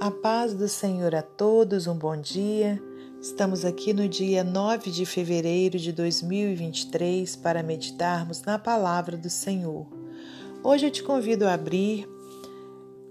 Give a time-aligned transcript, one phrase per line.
[0.00, 2.80] A paz do Senhor a todos, um bom dia.
[3.20, 9.88] Estamos aqui no dia 9 de fevereiro de 2023 para meditarmos na palavra do Senhor.
[10.62, 12.08] Hoje eu te convido a abrir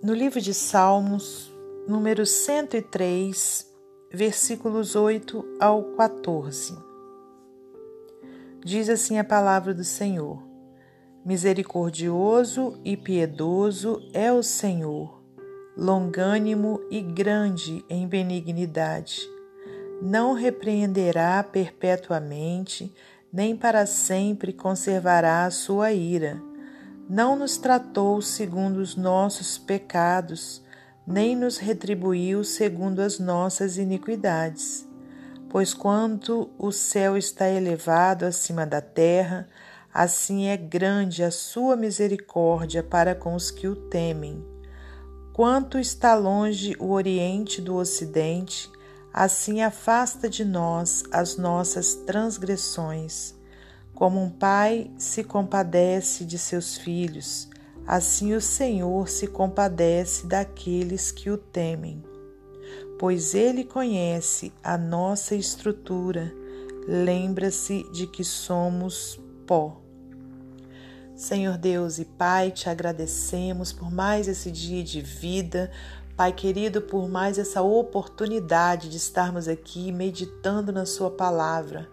[0.01, 1.51] no livro de Salmos,
[1.85, 3.69] número 103,
[4.09, 6.73] versículos 8 ao 14.
[8.63, 10.41] Diz assim a palavra do Senhor:
[11.25, 15.16] Misericordioso e piedoso é o Senhor,
[15.77, 19.21] longânimo e grande em benignidade.
[20.01, 22.91] Não repreenderá perpetuamente,
[23.31, 26.41] nem para sempre conservará a sua ira.
[27.07, 30.63] Não nos tratou segundo os nossos pecados,
[31.05, 34.87] nem nos retribuiu segundo as nossas iniquidades.
[35.47, 39.47] Pois quanto o céu está elevado acima da terra,
[39.93, 44.56] assim é grande a sua misericórdia para com os que o temem.
[45.37, 48.71] Quanto está longe o Oriente do Ocidente,
[49.13, 53.35] assim afasta de nós as nossas transgressões.
[53.93, 57.47] Como um pai se compadece de seus filhos,
[57.85, 62.03] assim o Senhor se compadece daqueles que o temem.
[62.97, 66.33] Pois ele conhece a nossa estrutura,
[66.87, 69.86] lembra-se de que somos pó.
[71.17, 75.71] Senhor Deus e Pai, te agradecemos por mais esse dia de vida,
[76.15, 81.89] Pai querido, por mais essa oportunidade de estarmos aqui meditando na Sua palavra.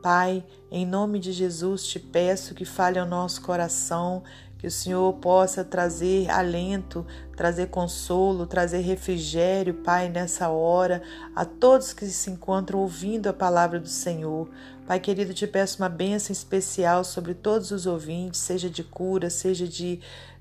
[0.00, 4.22] Pai, em nome de Jesus, te peço que fale ao nosso coração,
[4.58, 7.06] que o Senhor possa trazer alento,
[7.36, 11.00] trazer consolo, trazer refrigério, Pai, nessa hora,
[11.34, 14.50] a todos que se encontram ouvindo a palavra do Senhor.
[14.84, 19.68] Pai querido, te peço uma bênção especial sobre todos os ouvintes, seja de cura, seja
[19.68, 20.00] de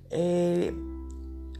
[0.09, 0.73] é,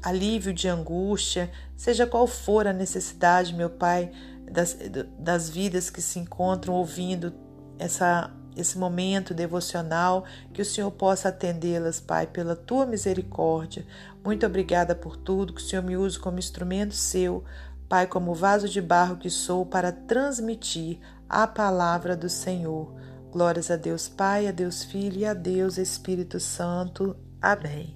[0.02, 4.12] alívio de angústia, seja qual for a necessidade, meu Pai,
[4.52, 4.76] das,
[5.20, 7.34] das vidas que se encontram ouvindo
[7.78, 13.86] essa esse momento devocional, que o Senhor possa atendê-las, Pai, pela tua misericórdia.
[14.24, 17.44] Muito obrigada por tudo, que o Senhor me use como instrumento seu,
[17.88, 22.94] Pai, como vaso de barro que sou, para transmitir a palavra do Senhor.
[23.32, 27.16] Glórias a Deus Pai, a Deus Filho e a Deus Espírito Santo.
[27.42, 27.96] Amém.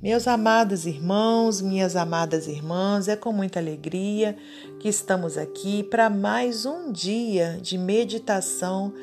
[0.00, 4.36] Meus amados irmãos, minhas amadas irmãs, é com muita alegria
[4.78, 8.94] que estamos aqui para mais um dia de meditação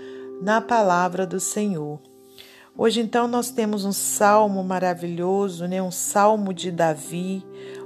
[0.42, 2.00] na palavra do Senhor.
[2.78, 5.82] Hoje então nós temos um salmo maravilhoso, né?
[5.82, 7.42] Um salmo de Davi,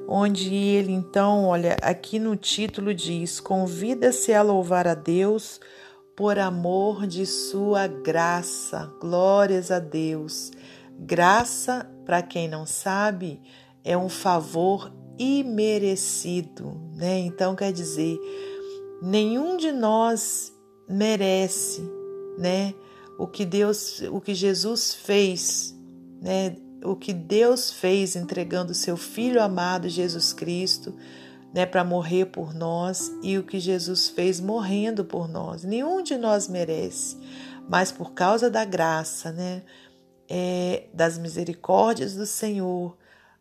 [0.07, 5.59] onde ele então, olha, aqui no título diz: "Convida-se a louvar a Deus
[6.15, 8.91] por amor de sua graça".
[8.99, 10.51] Glórias a Deus.
[10.97, 13.39] Graça, para quem não sabe,
[13.83, 17.19] é um favor imerecido, né?
[17.19, 18.17] Então quer dizer,
[19.03, 20.51] nenhum de nós
[20.87, 21.98] merece
[22.39, 22.73] né?
[23.17, 25.75] O que Deus, o que Jesus fez,
[26.21, 26.55] né?
[26.83, 30.95] O que Deus fez entregando seu filho amado Jesus Cristo,
[31.53, 35.63] né, para morrer por nós e o que Jesus fez morrendo por nós.
[35.65, 37.17] Nenhum de nós merece,
[37.67, 39.63] mas por causa da graça, né,
[40.29, 42.95] é, das misericórdias do Senhor,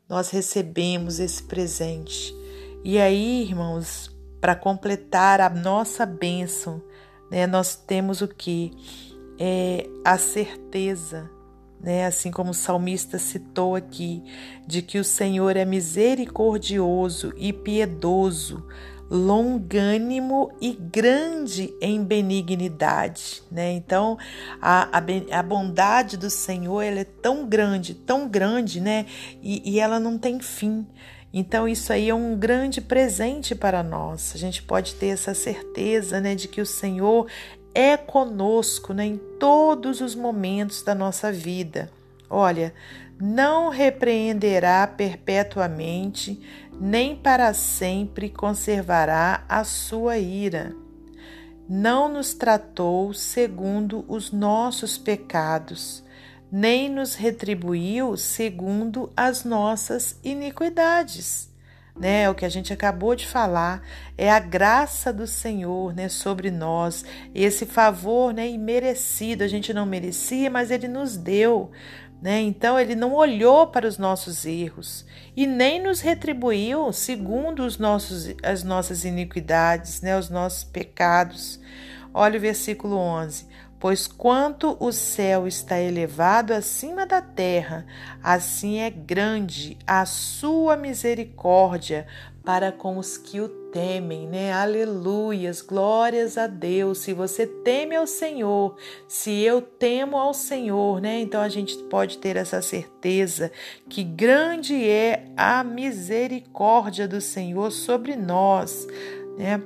[0.08, 2.34] nós recebemos esse presente.
[2.82, 4.10] E aí, irmãos,
[4.40, 6.82] para completar a nossa bênção,
[7.30, 8.72] né, nós temos o que?
[9.38, 11.30] É a certeza,
[11.80, 14.22] né, assim como o salmista citou aqui,
[14.66, 18.66] de que o Senhor é misericordioso e piedoso,
[19.10, 23.72] longânimo e grande em benignidade, né?
[23.72, 24.18] Então,
[24.60, 29.06] a, a, a bondade do Senhor ela é tão grande, tão grande, né?
[29.42, 30.86] E, e ela não tem fim.
[31.40, 34.32] Então, isso aí é um grande presente para nós.
[34.34, 37.28] A gente pode ter essa certeza né, de que o Senhor
[37.72, 41.92] é conosco né, em todos os momentos da nossa vida.
[42.28, 42.74] Olha,
[43.20, 46.42] não repreenderá perpetuamente,
[46.72, 50.74] nem para sempre conservará a sua ira.
[51.68, 56.02] Não nos tratou segundo os nossos pecados
[56.50, 61.48] nem nos retribuiu segundo as nossas iniquidades.
[61.98, 63.82] Né, o que a gente acabou de falar,
[64.16, 67.04] é a graça do Senhor, né, sobre nós,
[67.34, 71.72] esse favor, né, imerecido, a gente não merecia, mas ele nos deu,
[72.20, 72.40] né?
[72.40, 75.06] Então ele não olhou para os nossos erros
[75.36, 81.60] e nem nos retribuiu segundo os nossos as nossas iniquidades, né, os nossos pecados.
[82.12, 83.46] Olha o versículo 11.
[83.80, 87.86] Pois quanto o céu está elevado acima da terra,
[88.22, 92.06] assim é grande a sua misericórdia
[92.44, 94.52] para com os que o temem, né?
[94.52, 96.98] Aleluias, glórias a Deus.
[96.98, 98.74] Se você teme ao Senhor,
[99.06, 101.20] se eu temo ao Senhor, né?
[101.20, 103.52] Então a gente pode ter essa certeza
[103.88, 108.88] que grande é a misericórdia do Senhor sobre nós,
[109.36, 109.62] né?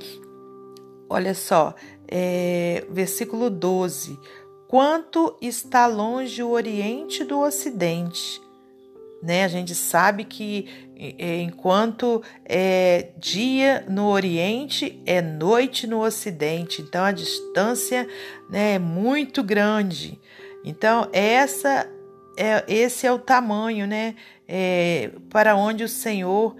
[1.09, 1.75] Olha só,
[2.14, 4.20] é, versículo 12.
[4.69, 8.38] Quanto está longe o Oriente do Ocidente?
[9.23, 9.44] Né?
[9.44, 10.67] A gente sabe que
[11.19, 16.82] enquanto é dia no Oriente, é noite no Ocidente.
[16.82, 18.06] Então a distância
[18.50, 20.20] né, é muito grande.
[20.64, 21.88] Então essa
[22.37, 24.14] é, esse é o tamanho, né?
[24.47, 26.56] É, para onde o Senhor,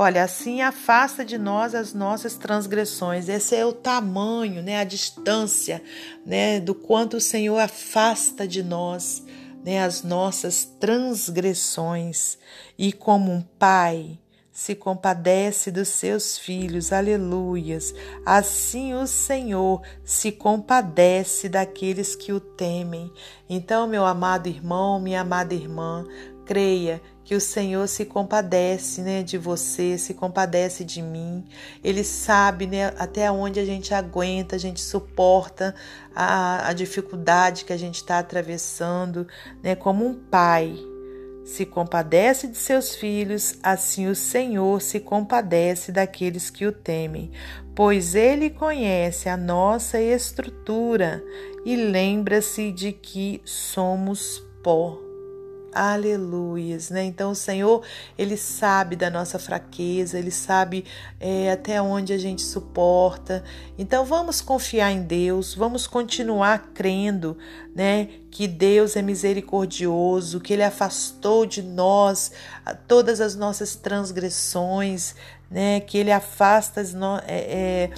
[0.00, 3.28] olha, assim afasta de nós as nossas transgressões.
[3.28, 4.78] Esse é o tamanho, né?
[4.78, 5.82] A distância,
[6.24, 6.60] né?
[6.60, 9.22] Do quanto o Senhor afasta de nós
[9.64, 12.38] né, as nossas transgressões
[12.78, 14.18] e como um pai
[14.50, 17.94] se compadece dos seus filhos, aleluias.
[18.26, 23.12] Assim o Senhor se compadece daqueles que o temem.
[23.48, 26.04] Então, meu amado irmão, minha amada irmã,
[26.44, 31.44] creia que o Senhor se compadece, né, de você, se compadece de mim.
[31.84, 35.74] Ele sabe, né, até onde a gente aguenta, a gente suporta
[36.16, 39.28] a, a dificuldade que a gente está atravessando,
[39.62, 40.74] né, como um pai
[41.44, 47.30] se compadece de seus filhos, assim o Senhor se compadece daqueles que o temem,
[47.74, 51.22] pois ele conhece a nossa estrutura
[51.62, 55.07] e lembra-se de que somos pó.
[55.72, 57.04] Aleluias, né?
[57.04, 57.82] Então o Senhor,
[58.16, 60.84] Ele sabe da nossa fraqueza, Ele sabe
[61.20, 63.44] é, até onde a gente suporta.
[63.76, 67.36] Então vamos confiar em Deus, vamos continuar crendo,
[67.74, 68.08] né?
[68.30, 72.32] Que Deus é misericordioso, que Ele afastou de nós
[72.86, 75.14] todas as nossas transgressões,
[75.50, 75.80] né?
[75.80, 77.90] Que Ele afasta as no, é, é,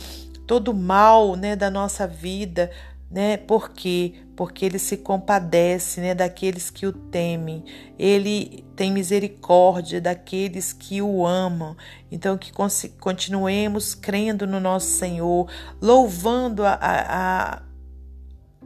[0.44, 1.54] todo o mal, né?
[1.54, 2.68] Da nossa vida,
[3.10, 3.36] né?
[3.36, 4.14] Por quê?
[4.36, 7.64] Porque ele se compadece, né, daqueles que o temem.
[7.98, 11.76] Ele tem misericórdia daqueles que o amam.
[12.10, 12.52] Então que
[12.98, 17.62] continuemos crendo no nosso Senhor, louvando a, a, a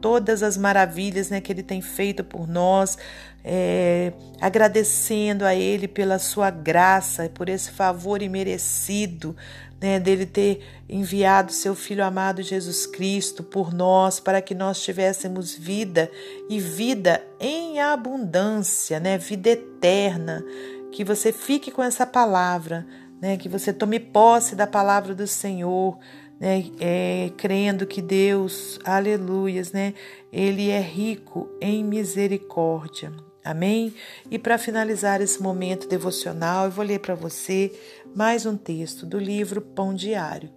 [0.05, 2.95] todas as maravilhas né, que Ele tem feito por nós,
[3.43, 9.35] é, agradecendo a Ele pela sua graça, por esse favor imerecido,
[9.81, 15.55] né, dele ter enviado seu Filho amado Jesus Cristo por nós, para que nós tivéssemos
[15.55, 16.11] vida
[16.47, 20.45] e vida em abundância, né, vida eterna.
[20.91, 22.85] Que você fique com essa palavra,
[23.19, 25.97] né, que você tome posse da palavra do Senhor,
[26.39, 29.93] né, é, crendo que Deus, aleluias, né,
[30.31, 33.11] Ele é rico em misericórdia.
[33.43, 33.93] Amém?
[34.31, 37.71] E para finalizar esse momento devocional, eu vou ler para você
[38.15, 40.49] mais um texto do livro Pão Diário.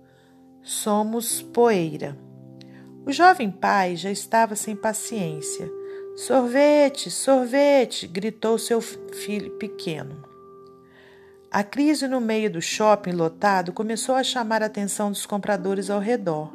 [0.62, 2.16] Somos poeira.
[3.04, 5.70] O jovem pai já estava sem paciência.
[6.16, 8.06] Sorvete, sorvete!
[8.06, 10.27] gritou seu filho pequeno.
[11.50, 15.98] A crise no meio do shopping lotado começou a chamar a atenção dos compradores ao
[15.98, 16.52] redor.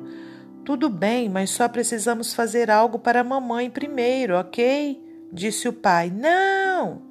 [0.63, 5.01] Tudo bem, mas só precisamos fazer algo para a mamãe primeiro, ok?
[5.31, 7.01] Disse o pai: Não!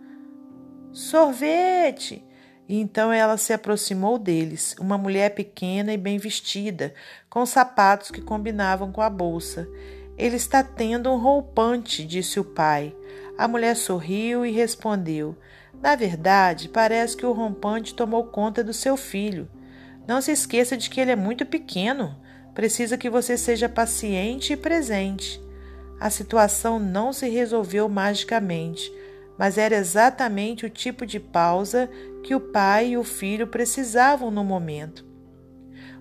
[0.93, 2.25] Sorvete!
[2.69, 6.95] Então ela se aproximou deles, uma mulher pequena e bem vestida,
[7.29, 9.69] com sapatos que combinavam com a bolsa.
[10.17, 12.95] Ele está tendo um roupante, disse o pai.
[13.37, 15.37] A mulher sorriu e respondeu:
[15.83, 19.51] Na verdade, parece que o rompante tomou conta do seu filho.
[20.07, 22.17] Não se esqueça de que ele é muito pequeno.
[22.55, 25.43] Precisa que você seja paciente e presente.
[25.99, 28.93] A situação não se resolveu magicamente,
[29.37, 31.91] mas era exatamente o tipo de pausa
[32.23, 35.05] que o pai e o filho precisavam no momento.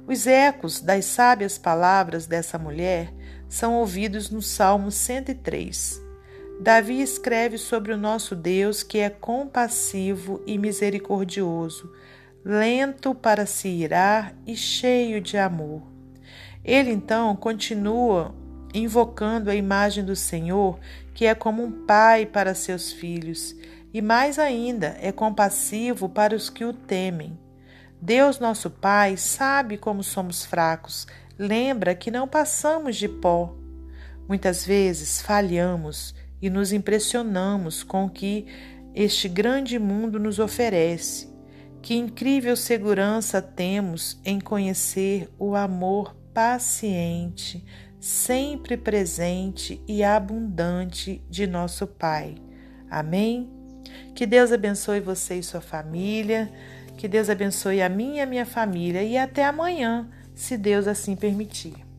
[0.05, 3.11] Os ecos das sábias palavras dessa mulher
[3.49, 6.10] são ouvidos no Salmo 103.
[6.61, 11.91] Davi escreve sobre o nosso Deus que é compassivo e misericordioso,
[12.45, 15.81] lento para se irar e cheio de amor.
[16.63, 18.31] Ele então continua
[18.75, 20.77] invocando a imagem do Senhor,
[21.15, 23.55] que é como um pai para seus filhos,
[23.91, 27.39] e mais ainda, é compassivo para os que o temem.
[27.99, 31.07] Deus, nosso Pai, sabe como somos fracos,
[31.39, 33.55] lembra que não passamos de pó.
[34.27, 38.45] Muitas vezes falhamos e nos impressionamos com o que
[38.93, 41.29] este grande mundo nos oferece.
[41.81, 47.65] Que incrível segurança temos em conhecer o amor paciente,
[47.99, 52.35] sempre presente e abundante de nosso Pai.
[52.89, 53.49] Amém?
[54.13, 56.51] Que Deus abençoe você e sua família.
[56.97, 59.01] Que Deus abençoe a minha e a minha família.
[59.01, 61.90] E até amanhã, se Deus assim permitir.